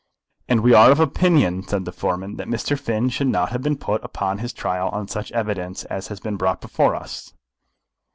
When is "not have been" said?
3.27-3.77